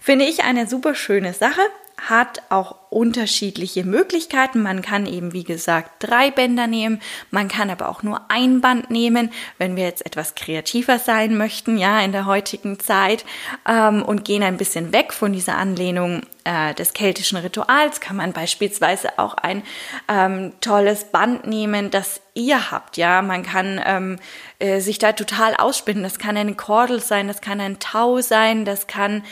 Finde 0.00 0.24
ich 0.24 0.42
eine 0.42 0.66
super 0.66 0.94
schöne 0.94 1.34
Sache 1.34 1.60
hat 1.98 2.42
auch 2.48 2.76
unterschiedliche 2.90 3.84
Möglichkeiten. 3.84 4.62
Man 4.62 4.82
kann 4.82 5.04
eben, 5.04 5.32
wie 5.32 5.44
gesagt, 5.44 5.90
drei 5.98 6.30
Bänder 6.30 6.66
nehmen. 6.66 7.00
Man 7.30 7.48
kann 7.48 7.70
aber 7.70 7.88
auch 7.88 8.02
nur 8.02 8.22
ein 8.28 8.60
Band 8.60 8.90
nehmen, 8.90 9.30
wenn 9.58 9.76
wir 9.76 9.84
jetzt 9.84 10.06
etwas 10.06 10.34
kreativer 10.34 10.98
sein 10.98 11.36
möchten, 11.36 11.76
ja, 11.76 12.00
in 12.00 12.12
der 12.12 12.26
heutigen 12.26 12.78
Zeit 12.78 13.24
ähm, 13.68 14.02
und 14.02 14.24
gehen 14.24 14.42
ein 14.42 14.56
bisschen 14.56 14.92
weg 14.92 15.12
von 15.12 15.32
dieser 15.32 15.56
Anlehnung 15.56 16.22
äh, 16.44 16.72
des 16.74 16.92
keltischen 16.94 17.38
Rituals. 17.38 18.00
Kann 18.00 18.16
man 18.16 18.32
beispielsweise 18.32 19.18
auch 19.18 19.34
ein 19.34 19.62
ähm, 20.08 20.52
tolles 20.60 21.04
Band 21.04 21.46
nehmen, 21.46 21.90
das 21.90 22.20
ihr 22.34 22.70
habt, 22.70 22.96
ja. 22.96 23.20
Man 23.20 23.42
kann 23.42 23.80
ähm, 23.84 24.18
äh, 24.60 24.80
sich 24.80 24.98
da 24.98 25.12
total 25.12 25.54
ausspinnen. 25.56 26.04
Das 26.04 26.18
kann 26.18 26.36
eine 26.36 26.54
Kordel 26.54 27.00
sein, 27.00 27.28
das 27.28 27.40
kann 27.40 27.60
ein 27.60 27.80
Tau 27.80 28.20
sein, 28.20 28.64
das 28.64 28.86
kann 28.86 29.24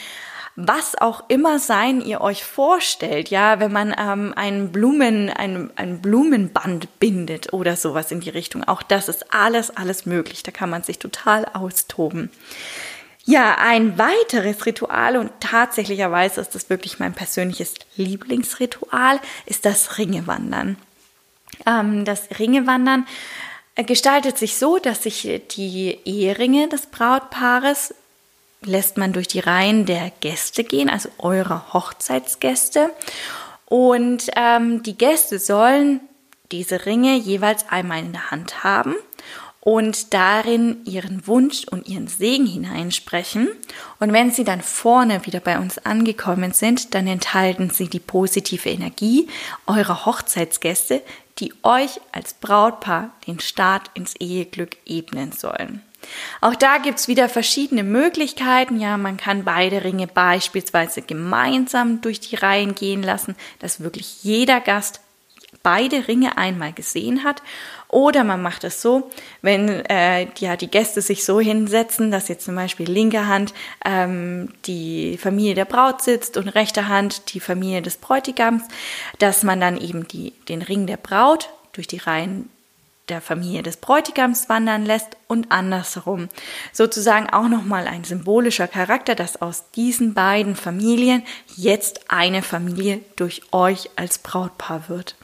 was 0.56 0.96
auch 0.96 1.24
immer 1.28 1.58
sein 1.58 2.00
ihr 2.00 2.22
euch 2.22 2.42
vorstellt, 2.42 3.28
ja, 3.28 3.60
wenn 3.60 3.72
man 3.72 3.94
ähm, 3.98 4.32
einen 4.34 4.72
Blumen, 4.72 5.28
ein, 5.28 5.70
ein 5.76 6.00
Blumenband 6.00 6.98
bindet 6.98 7.52
oder 7.52 7.76
sowas 7.76 8.10
in 8.10 8.20
die 8.20 8.30
Richtung. 8.30 8.64
Auch 8.64 8.82
das 8.82 9.10
ist 9.10 9.34
alles, 9.34 9.76
alles 9.76 10.06
möglich. 10.06 10.42
Da 10.42 10.52
kann 10.52 10.70
man 10.70 10.82
sich 10.82 10.98
total 10.98 11.44
austoben. 11.52 12.30
Ja, 13.26 13.58
ein 13.58 13.98
weiteres 13.98 14.64
Ritual 14.64 15.18
und 15.18 15.30
tatsächlicherweise 15.40 16.40
ist 16.40 16.54
das 16.54 16.70
wirklich 16.70 17.00
mein 17.00 17.12
persönliches 17.12 17.74
Lieblingsritual, 17.96 19.20
ist 19.44 19.66
das 19.66 19.98
Ringewandern. 19.98 20.78
Ähm, 21.66 22.06
das 22.06 22.28
Ringewandern 22.38 23.06
äh, 23.74 23.84
gestaltet 23.84 24.38
sich 24.38 24.56
so, 24.56 24.78
dass 24.78 25.02
sich 25.02 25.42
die 25.50 25.98
Eheringe 26.06 26.68
des 26.68 26.86
Brautpaares 26.86 27.94
lässt 28.66 28.96
man 28.96 29.12
durch 29.12 29.28
die 29.28 29.40
Reihen 29.40 29.86
der 29.86 30.12
Gäste 30.20 30.64
gehen, 30.64 30.90
also 30.90 31.08
eurer 31.18 31.72
Hochzeitsgäste. 31.72 32.90
Und 33.66 34.30
ähm, 34.36 34.82
die 34.82 34.96
Gäste 34.96 35.38
sollen 35.38 36.00
diese 36.52 36.86
Ringe 36.86 37.16
jeweils 37.16 37.68
einmal 37.68 38.00
in 38.00 38.12
der 38.12 38.30
Hand 38.30 38.62
haben 38.62 38.94
und 39.66 40.14
darin 40.14 40.84
ihren 40.84 41.26
Wunsch 41.26 41.64
und 41.68 41.88
ihren 41.88 42.06
Segen 42.06 42.46
hineinsprechen. 42.46 43.48
Und 43.98 44.12
wenn 44.12 44.30
sie 44.30 44.44
dann 44.44 44.60
vorne 44.60 45.26
wieder 45.26 45.40
bei 45.40 45.58
uns 45.58 45.78
angekommen 45.78 46.52
sind, 46.52 46.94
dann 46.94 47.08
enthalten 47.08 47.70
sie 47.70 47.88
die 47.88 47.98
positive 47.98 48.68
Energie 48.68 49.26
eurer 49.66 50.06
Hochzeitsgäste, 50.06 51.02
die 51.40 51.52
euch 51.64 52.00
als 52.12 52.34
Brautpaar 52.34 53.10
den 53.26 53.40
Start 53.40 53.90
ins 53.94 54.14
Eheglück 54.14 54.76
ebnen 54.86 55.32
sollen. 55.32 55.82
Auch 56.40 56.54
da 56.54 56.78
gibt's 56.78 57.08
wieder 57.08 57.28
verschiedene 57.28 57.82
Möglichkeiten. 57.82 58.80
Ja, 58.80 58.96
man 58.96 59.16
kann 59.16 59.44
beide 59.44 59.84
Ringe 59.84 60.06
beispielsweise 60.06 61.02
gemeinsam 61.02 62.00
durch 62.00 62.20
die 62.20 62.36
Reihen 62.36 62.74
gehen 62.74 63.02
lassen, 63.02 63.36
dass 63.58 63.80
wirklich 63.80 64.22
jeder 64.22 64.60
Gast 64.60 65.00
beide 65.62 66.06
Ringe 66.06 66.38
einmal 66.38 66.72
gesehen 66.72 67.24
hat. 67.24 67.42
Oder 67.88 68.22
man 68.22 68.40
macht 68.40 68.62
es 68.62 68.82
so, 68.82 69.10
wenn 69.42 69.68
äh, 69.86 70.28
ja, 70.38 70.56
die 70.56 70.70
Gäste 70.70 71.02
sich 71.02 71.24
so 71.24 71.40
hinsetzen, 71.40 72.10
dass 72.10 72.28
jetzt 72.28 72.44
zum 72.44 72.54
Beispiel 72.54 72.88
linke 72.88 73.26
Hand 73.26 73.52
ähm, 73.84 74.52
die 74.66 75.18
Familie 75.18 75.54
der 75.54 75.64
Braut 75.64 76.02
sitzt 76.02 76.36
und 76.36 76.48
rechte 76.48 76.88
Hand 76.88 77.34
die 77.34 77.40
Familie 77.40 77.82
des 77.82 77.96
Bräutigams, 77.96 78.62
dass 79.18 79.42
man 79.42 79.60
dann 79.60 79.76
eben 79.76 80.06
die, 80.06 80.32
den 80.48 80.62
Ring 80.62 80.86
der 80.86 80.98
Braut 80.98 81.48
durch 81.72 81.86
die 81.88 81.98
Reihen 81.98 82.48
der 83.08 83.20
Familie 83.20 83.62
des 83.62 83.76
Bräutigams 83.76 84.48
wandern 84.48 84.84
lässt 84.84 85.16
und 85.28 85.52
andersherum. 85.52 86.28
Sozusagen 86.72 87.30
auch 87.30 87.48
nochmal 87.48 87.86
ein 87.86 88.04
symbolischer 88.04 88.68
Charakter, 88.68 89.14
dass 89.14 89.40
aus 89.40 89.70
diesen 89.72 90.14
beiden 90.14 90.56
Familien 90.56 91.22
jetzt 91.54 92.10
eine 92.10 92.42
Familie 92.42 93.00
durch 93.16 93.42
euch 93.52 93.90
als 93.96 94.18
Brautpaar 94.18 94.88
wird. 94.88 95.16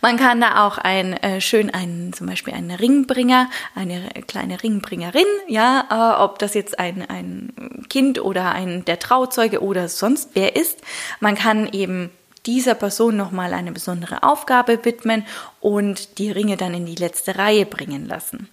Man 0.00 0.16
kann 0.16 0.40
da 0.40 0.66
auch 0.66 0.78
ein 0.78 1.14
äh, 1.14 1.40
schön 1.40 1.70
einen 1.70 2.12
zum 2.12 2.28
Beispiel 2.28 2.54
einen 2.54 2.70
Ringbringer, 2.70 3.50
eine 3.74 4.08
kleine 4.26 4.62
Ringbringerin, 4.62 5.26
ja, 5.48 5.86
äh, 5.90 6.22
ob 6.22 6.38
das 6.38 6.54
jetzt 6.54 6.78
ein 6.78 7.02
ein 7.08 7.84
Kind 7.88 8.20
oder 8.20 8.52
ein 8.52 8.84
der 8.84 8.98
Trauzeuge 8.98 9.60
oder 9.62 9.88
sonst 9.88 10.30
wer 10.34 10.56
ist. 10.56 10.80
Man 11.20 11.34
kann 11.34 11.68
eben 11.72 12.10
dieser 12.46 12.74
Person 12.74 13.16
nochmal 13.16 13.52
eine 13.52 13.72
besondere 13.72 14.22
Aufgabe 14.22 14.84
widmen 14.84 15.26
und 15.60 16.18
die 16.18 16.30
Ringe 16.30 16.56
dann 16.56 16.74
in 16.74 16.86
die 16.86 16.94
letzte 16.94 17.36
Reihe 17.36 17.66
bringen 17.66 18.06
lassen. 18.06 18.48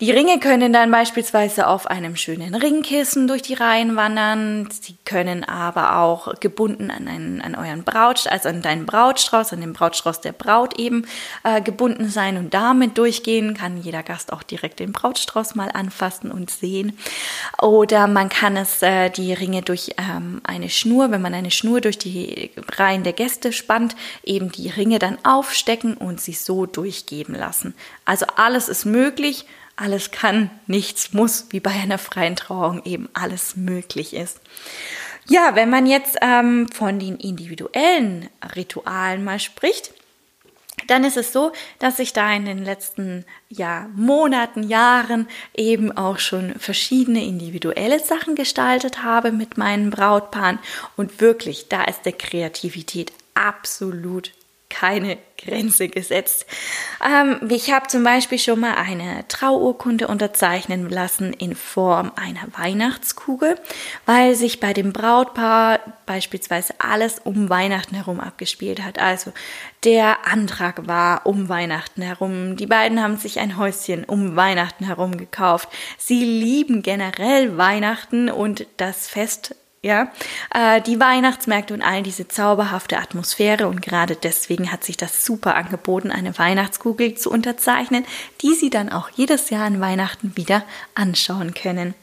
Die 0.00 0.10
Ringe 0.10 0.40
können 0.40 0.72
dann 0.72 0.90
beispielsweise 0.90 1.68
auf 1.68 1.86
einem 1.86 2.16
schönen 2.16 2.54
Ringkissen 2.54 3.28
durch 3.28 3.42
die 3.42 3.54
Reihen 3.54 3.94
wandern. 3.94 4.68
Sie 4.70 4.96
können 5.04 5.44
aber 5.44 5.98
auch 5.98 6.40
gebunden 6.40 6.90
an, 6.90 7.06
einen, 7.06 7.40
an 7.40 7.54
euren 7.54 7.84
Brautstrauß, 7.84 8.32
also 8.32 8.48
an 8.48 8.60
deinen 8.60 8.86
Brautstrauß, 8.86 9.52
an 9.52 9.60
den 9.60 9.72
Brautstrauß 9.72 10.20
der 10.20 10.32
Braut 10.32 10.80
eben 10.80 11.06
äh, 11.44 11.60
gebunden 11.60 12.08
sein 12.08 12.36
und 12.38 12.54
damit 12.54 12.98
durchgehen. 12.98 13.54
Kann 13.54 13.76
jeder 13.76 14.02
Gast 14.02 14.32
auch 14.32 14.42
direkt 14.42 14.80
den 14.80 14.90
Brautstrauß 14.90 15.54
mal 15.54 15.70
anfassen 15.72 16.32
und 16.32 16.50
sehen. 16.50 16.98
Oder 17.62 18.08
man 18.08 18.28
kann 18.28 18.56
es 18.56 18.82
äh, 18.82 19.10
die 19.10 19.32
Ringe 19.32 19.62
durch 19.62 19.92
ähm, 19.96 20.40
eine 20.42 20.70
Schnur, 20.70 21.12
wenn 21.12 21.22
man 21.22 21.34
eine 21.34 21.52
Schnur 21.52 21.80
durch 21.80 21.98
die 21.98 22.50
Reihen 22.76 23.04
der 23.04 23.12
Gäste 23.12 23.52
spannt, 23.52 23.94
eben 24.24 24.50
die 24.50 24.70
Ringe 24.70 24.98
dann 24.98 25.18
aufstecken 25.24 25.94
und 25.96 26.20
sie 26.20 26.32
so 26.32 26.66
durchgeben 26.66 27.36
lassen. 27.36 27.74
Also 28.04 28.26
alles 28.36 28.68
ist 28.68 28.86
möglich 28.86 29.46
alles 29.76 30.10
kann, 30.10 30.50
nichts 30.66 31.12
muss, 31.12 31.46
wie 31.50 31.60
bei 31.60 31.70
einer 31.70 31.98
freien 31.98 32.36
Trauung 32.36 32.82
eben 32.84 33.08
alles 33.12 33.56
möglich 33.56 34.14
ist. 34.14 34.40
Ja, 35.26 35.54
wenn 35.54 35.70
man 35.70 35.86
jetzt 35.86 36.18
ähm, 36.20 36.68
von 36.68 36.98
den 36.98 37.16
individuellen 37.16 38.28
Ritualen 38.54 39.24
mal 39.24 39.40
spricht, 39.40 39.92
dann 40.86 41.04
ist 41.04 41.16
es 41.16 41.32
so, 41.32 41.52
dass 41.78 41.98
ich 41.98 42.12
da 42.12 42.32
in 42.32 42.44
den 42.44 42.62
letzten 42.64 43.24
ja, 43.48 43.88
Monaten, 43.94 44.64
Jahren 44.64 45.28
eben 45.54 45.96
auch 45.96 46.18
schon 46.18 46.54
verschiedene 46.58 47.24
individuelle 47.24 48.00
Sachen 48.00 48.34
gestaltet 48.34 49.02
habe 49.02 49.32
mit 49.32 49.56
meinen 49.56 49.90
Brautpaaren 49.90 50.58
und 50.96 51.20
wirklich, 51.20 51.68
da 51.68 51.84
ist 51.84 52.02
der 52.04 52.12
Kreativität 52.12 53.12
absolut 53.34 54.32
keine 54.74 55.18
Grenze 55.38 55.88
gesetzt. 55.88 56.46
Ähm, 57.04 57.48
ich 57.48 57.72
habe 57.72 57.86
zum 57.86 58.02
Beispiel 58.02 58.38
schon 58.38 58.58
mal 58.58 58.74
eine 58.74 59.26
Trauurkunde 59.28 60.08
unterzeichnen 60.08 60.90
lassen 60.90 61.32
in 61.32 61.54
Form 61.54 62.10
einer 62.16 62.48
Weihnachtskugel, 62.58 63.56
weil 64.04 64.34
sich 64.34 64.58
bei 64.58 64.72
dem 64.72 64.92
Brautpaar 64.92 65.78
beispielsweise 66.06 66.74
alles 66.78 67.20
um 67.20 67.50
Weihnachten 67.50 67.94
herum 67.94 68.18
abgespielt 68.18 68.82
hat. 68.82 68.98
Also 68.98 69.32
der 69.84 70.26
Antrag 70.26 70.88
war 70.88 71.24
um 71.24 71.48
Weihnachten 71.48 72.02
herum. 72.02 72.56
Die 72.56 72.66
beiden 72.66 73.00
haben 73.00 73.16
sich 73.16 73.38
ein 73.38 73.56
Häuschen 73.56 74.04
um 74.04 74.34
Weihnachten 74.34 74.86
herum 74.86 75.16
gekauft. 75.16 75.68
Sie 75.98 76.24
lieben 76.24 76.82
generell 76.82 77.56
Weihnachten 77.56 78.28
und 78.28 78.66
das 78.76 79.06
Fest 79.06 79.54
ja, 79.84 80.10
äh, 80.54 80.80
die 80.80 80.98
Weihnachtsmärkte 80.98 81.74
und 81.74 81.82
all 81.82 82.02
diese 82.02 82.26
zauberhafte 82.26 82.96
Atmosphäre 82.96 83.68
und 83.68 83.82
gerade 83.82 84.16
deswegen 84.16 84.72
hat 84.72 84.82
sich 84.82 84.96
das 84.96 85.26
super 85.26 85.56
angeboten, 85.56 86.10
eine 86.10 86.36
Weihnachtskugel 86.38 87.14
zu 87.16 87.30
unterzeichnen, 87.30 88.06
die 88.40 88.54
Sie 88.54 88.70
dann 88.70 88.90
auch 88.90 89.10
jedes 89.10 89.50
Jahr 89.50 89.66
an 89.66 89.82
Weihnachten 89.82 90.36
wieder 90.36 90.64
anschauen 90.94 91.52
können 91.52 91.94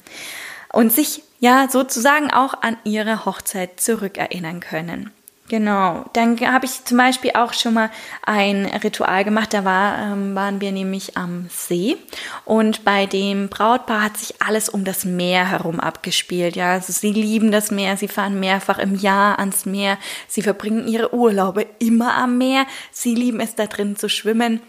und 0.71 0.93
sich 0.93 1.23
ja 1.39 1.67
sozusagen 1.69 2.29
auch 2.29 2.53
an 2.61 2.77
Ihre 2.83 3.25
Hochzeit 3.25 3.79
zurückerinnern 3.81 4.59
können. 4.59 5.11
Genau, 5.51 6.05
dann 6.13 6.39
habe 6.39 6.65
ich 6.65 6.85
zum 6.85 6.97
Beispiel 6.97 7.31
auch 7.33 7.51
schon 7.51 7.73
mal 7.73 7.89
ein 8.25 8.67
Ritual 8.67 9.25
gemacht. 9.25 9.53
Da 9.53 9.65
war, 9.65 9.99
ähm, 9.99 10.33
waren 10.33 10.61
wir 10.61 10.71
nämlich 10.71 11.17
am 11.17 11.49
See 11.49 11.97
und 12.45 12.85
bei 12.85 13.05
dem 13.05 13.49
Brautpaar 13.49 14.01
hat 14.01 14.15
sich 14.15 14.41
alles 14.41 14.69
um 14.69 14.85
das 14.85 15.03
Meer 15.03 15.45
herum 15.49 15.81
abgespielt. 15.81 16.55
Ja, 16.55 16.71
also 16.71 16.93
sie 16.93 17.11
lieben 17.11 17.51
das 17.51 17.69
Meer, 17.69 17.97
sie 17.97 18.07
fahren 18.07 18.39
mehrfach 18.39 18.79
im 18.79 18.95
Jahr 18.95 19.39
ans 19.39 19.65
Meer, 19.65 19.97
sie 20.29 20.41
verbringen 20.41 20.87
ihre 20.87 21.13
Urlaube 21.13 21.65
immer 21.79 22.15
am 22.15 22.37
Meer, 22.37 22.65
sie 22.93 23.13
lieben 23.13 23.41
es 23.41 23.53
da 23.53 23.65
drin 23.65 23.97
zu 23.97 24.07
schwimmen. 24.07 24.61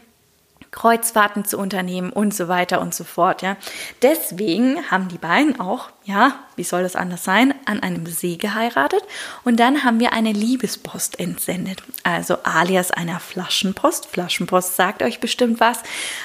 Kreuzfahrten 0.72 1.44
zu 1.44 1.58
unternehmen 1.58 2.10
und 2.10 2.34
so 2.34 2.48
weiter 2.48 2.80
und 2.80 2.94
so 2.94 3.04
fort, 3.04 3.42
ja. 3.42 3.56
Deswegen 4.00 4.90
haben 4.90 5.08
die 5.08 5.18
beiden 5.18 5.60
auch, 5.60 5.90
ja, 6.04 6.34
wie 6.56 6.64
soll 6.64 6.82
das 6.82 6.96
anders 6.96 7.22
sein, 7.22 7.54
an 7.66 7.80
einem 7.80 8.06
See 8.06 8.36
geheiratet 8.36 9.02
und 9.44 9.60
dann 9.60 9.84
haben 9.84 10.00
wir 10.00 10.12
eine 10.12 10.32
Liebespost 10.32 11.20
entsendet. 11.20 11.82
Also 12.02 12.38
alias 12.42 12.90
einer 12.90 13.20
Flaschenpost. 13.20 14.06
Flaschenpost 14.06 14.74
sagt 14.74 15.02
euch 15.02 15.20
bestimmt 15.20 15.60
was. 15.60 15.78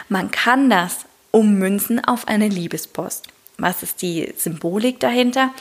Man 0.10 0.32
kann 0.32 0.70
das 0.70 1.06
ummünzen 1.32 2.04
auf 2.04 2.28
eine 2.28 2.48
Liebespost. 2.48 3.28
Was 3.58 3.84
ist 3.84 4.02
die 4.02 4.34
Symbolik 4.38 5.00
dahinter? 5.00 5.52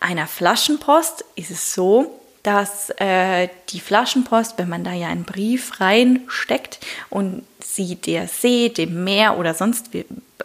Einer 0.00 0.26
Flaschenpost 0.26 1.24
ist 1.36 1.50
es 1.50 1.74
so, 1.74 2.21
dass 2.42 2.90
äh, 2.98 3.48
die 3.68 3.80
Flaschenpost, 3.80 4.58
wenn 4.58 4.68
man 4.68 4.84
da 4.84 4.92
ja 4.92 5.08
einen 5.08 5.24
Brief 5.24 5.80
reinsteckt 5.80 6.80
und 7.08 7.44
sie 7.62 7.94
der 7.94 8.26
See, 8.26 8.68
dem 8.68 9.04
Meer 9.04 9.38
oder 9.38 9.54
sonst 9.54 9.90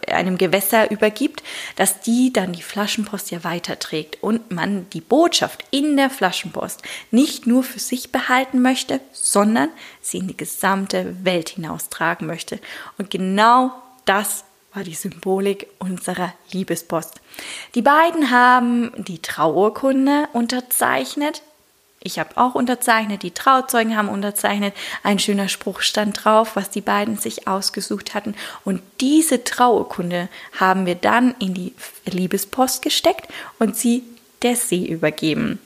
einem 0.06 0.38
Gewässer 0.38 0.90
übergibt, 0.90 1.42
dass 1.76 2.00
die 2.00 2.32
dann 2.32 2.52
die 2.52 2.62
Flaschenpost 2.62 3.30
ja 3.30 3.44
weiterträgt 3.44 4.22
und 4.22 4.50
man 4.50 4.88
die 4.90 5.00
Botschaft 5.00 5.64
in 5.70 5.96
der 5.96 6.10
Flaschenpost 6.10 6.82
nicht 7.10 7.46
nur 7.46 7.62
für 7.62 7.80
sich 7.80 8.12
behalten 8.12 8.62
möchte, 8.62 9.00
sondern 9.12 9.68
sie 10.00 10.18
in 10.18 10.28
die 10.28 10.36
gesamte 10.36 11.16
Welt 11.24 11.50
hinaustragen 11.50 12.26
möchte. 12.26 12.60
Und 12.96 13.10
genau 13.10 13.72
das 14.04 14.44
war 14.72 14.84
die 14.84 14.94
Symbolik 14.94 15.66
unserer 15.78 16.32
Liebespost. 16.52 17.20
Die 17.74 17.82
beiden 17.82 18.30
haben 18.30 18.92
die 18.96 19.20
Trauurkunde 19.20 20.28
unterzeichnet, 20.32 21.42
ich 22.00 22.18
habe 22.18 22.36
auch 22.36 22.54
unterzeichnet, 22.54 23.22
die 23.22 23.32
Trauzeugen 23.32 23.96
haben 23.96 24.08
unterzeichnet, 24.08 24.74
ein 25.02 25.18
schöner 25.18 25.48
Spruch 25.48 25.80
stand 25.82 26.24
drauf, 26.24 26.54
was 26.54 26.70
die 26.70 26.80
beiden 26.80 27.16
sich 27.16 27.48
ausgesucht 27.48 28.14
hatten. 28.14 28.34
Und 28.64 28.82
diese 29.00 29.44
Trauurkunde 29.44 30.28
haben 30.58 30.86
wir 30.86 30.94
dann 30.94 31.34
in 31.38 31.54
die 31.54 31.74
Liebespost 32.06 32.82
gesteckt 32.82 33.28
und 33.58 33.76
sie 33.76 34.04
der 34.42 34.56
See 34.56 34.86
übergeben. 34.86 35.58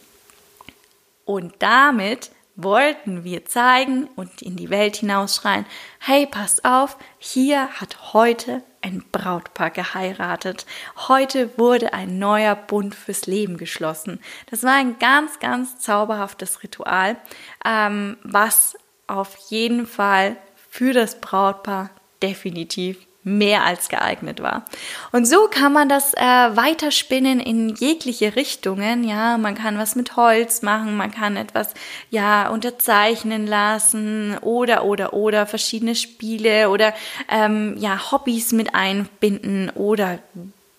Und 1.25 1.55
damit 1.61 2.32
wollten 2.55 3.25
wir 3.25 3.45
zeigen 3.45 4.09
und 4.17 4.43
in 4.43 4.57
die 4.57 4.71
Welt 4.71 4.97
hinausschreien, 4.97 5.67
hey, 5.99 6.27
passt 6.27 6.65
auf, 6.65 6.97
hier 7.19 7.69
hat 7.81 8.13
heute 8.13 8.63
ein 8.83 9.05
Brautpaar 9.13 9.71
geheiratet. 9.71 10.67
Heute 11.09 11.57
wurde 11.57 11.93
ein 11.93 12.19
neuer 12.19 12.55
Bund 12.57 12.95
fürs 12.95 13.27
Leben 13.27 13.57
geschlossen. 13.57 14.21
Das 14.51 14.65
war 14.65 14.75
ein 14.75 14.99
ganz, 14.99 15.39
ganz 15.39 15.79
zauberhaftes 15.79 16.63
Ritual, 16.63 17.17
ähm, 17.65 18.17
was 18.23 18.77
auf 19.07 19.37
jeden 19.49 19.87
Fall 19.87 20.37
für 20.71 20.93
das 20.93 21.21
Brautpaar 21.21 21.91
definitiv 22.23 22.99
mehr 23.25 23.65
als 23.65 23.89
geeignet 23.89 24.43
war. 24.43 24.65
Und 25.13 25.27
so 25.27 25.47
kann 25.49 25.73
man 25.73 25.89
das 25.89 26.13
äh, 26.15 26.21
weiterspinnen 26.21 27.39
in 27.39 27.69
jegliche 27.69 28.35
Richtungen. 28.35 29.05
Ja, 29.05 29.39
man 29.39 29.55
kann 29.55 29.79
was 29.79 29.95
mit 29.95 30.17
Holz 30.17 30.63
machen, 30.63 30.97
man 30.97 31.13
kann 31.13 31.37
etwas 31.37 31.75
ja 32.11 32.49
unterzeichnen 32.49 33.47
lassen 33.47 34.37
oder 34.39 34.85
oder 34.85 35.13
oder 35.13 35.47
verschiedene 35.47 35.95
Spiele 35.95 36.69
oder 36.69 36.95
ähm, 37.29 37.77
ja 37.79 38.11
Hobbys 38.11 38.53
mit 38.53 38.75
einbinden 38.75 39.71
oder 39.71 40.19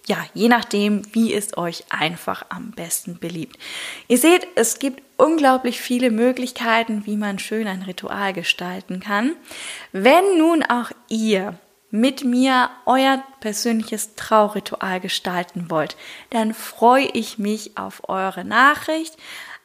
ja, 0.06 0.18
je 0.34 0.50
nachdem, 0.50 1.04
wie 1.14 1.34
es 1.34 1.58
euch 1.58 1.86
einfach 1.90 2.46
am 2.50 2.72
besten 2.72 3.20
beliebt. 3.20 3.58
Ihr 4.10 4.18
seht, 4.18 4.46
es 4.56 4.80
gibt 4.80 5.02
unglaublich 5.16 5.80
viele 5.80 6.12
Möglichkeiten, 6.12 7.06
wie 7.06 7.16
man 7.16 7.40
schön 7.40 7.68
ein 7.68 7.84
Ritual 7.84 8.34
gestalten 8.34 9.00
kann. 9.00 9.32
Wenn 9.94 10.38
nun 10.38 10.62
auch 10.64 10.92
ihr 11.08 11.58
mit 11.94 12.24
mir 12.24 12.72
euer 12.88 13.24
persönliches 13.40 14.16
Trauritual 14.16 15.00
gestalten 15.00 15.70
wollt, 15.70 15.96
dann 16.32 16.56
freue 16.56 17.06
ich 17.06 17.38
mich 17.38 17.78
auf 17.78 18.10
eure 18.10 18.44
Nachricht 18.44 19.16